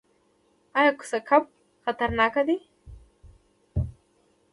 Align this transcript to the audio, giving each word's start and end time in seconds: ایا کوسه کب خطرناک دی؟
ایا 0.77 0.91
کوسه 0.99 1.19
کب 1.29 1.43
خطرناک 1.83 2.35
دی؟ 2.47 2.57